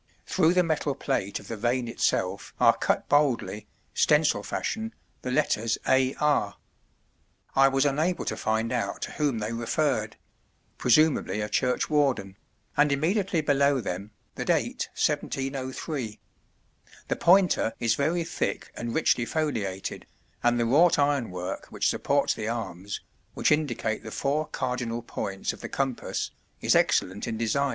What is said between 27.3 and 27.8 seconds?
design. [Illustration: On Winchelsea Chvrch.